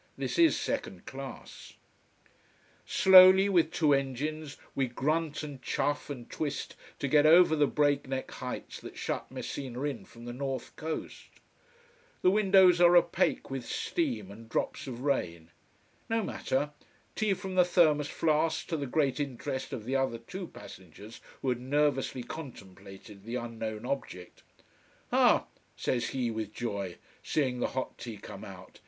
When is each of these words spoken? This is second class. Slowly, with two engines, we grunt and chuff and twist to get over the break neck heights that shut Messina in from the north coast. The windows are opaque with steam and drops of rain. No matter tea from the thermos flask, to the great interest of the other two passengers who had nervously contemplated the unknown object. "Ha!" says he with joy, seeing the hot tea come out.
This 0.17 0.39
is 0.39 0.59
second 0.59 1.05
class. 1.05 1.73
Slowly, 2.87 3.47
with 3.49 3.69
two 3.71 3.93
engines, 3.93 4.57
we 4.73 4.87
grunt 4.87 5.43
and 5.43 5.61
chuff 5.61 6.09
and 6.09 6.27
twist 6.27 6.75
to 6.97 7.07
get 7.07 7.27
over 7.27 7.55
the 7.55 7.67
break 7.67 8.07
neck 8.07 8.31
heights 8.31 8.79
that 8.79 8.97
shut 8.97 9.29
Messina 9.31 9.79
in 9.83 10.05
from 10.05 10.25
the 10.25 10.33
north 10.33 10.75
coast. 10.75 11.27
The 12.23 12.31
windows 12.31 12.81
are 12.81 12.97
opaque 12.97 13.51
with 13.51 13.63
steam 13.63 14.31
and 14.31 14.49
drops 14.49 14.87
of 14.87 15.01
rain. 15.01 15.51
No 16.09 16.23
matter 16.23 16.71
tea 17.15 17.35
from 17.35 17.53
the 17.53 17.63
thermos 17.63 18.07
flask, 18.07 18.65
to 18.69 18.77
the 18.77 18.87
great 18.87 19.19
interest 19.19 19.71
of 19.71 19.85
the 19.85 19.95
other 19.97 20.17
two 20.17 20.47
passengers 20.47 21.21
who 21.43 21.49
had 21.49 21.59
nervously 21.61 22.23
contemplated 22.23 23.23
the 23.23 23.35
unknown 23.35 23.85
object. 23.85 24.41
"Ha!" 25.11 25.45
says 25.75 26.07
he 26.07 26.31
with 26.31 26.55
joy, 26.55 26.97
seeing 27.21 27.59
the 27.59 27.67
hot 27.77 27.99
tea 27.99 28.17
come 28.17 28.43
out. 28.43 28.79